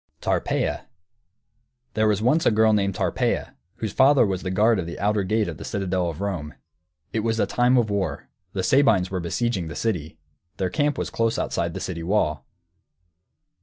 [0.19, 0.87] TARPEIA
[1.93, 5.47] There was once a girl named Tarpeia, whose father was guard of the outer gate
[5.47, 6.55] of the citadel of Rome.
[7.13, 10.17] It was a time of war, the Sabines were besieging the city.
[10.57, 12.47] Their camp was close outside the city wall.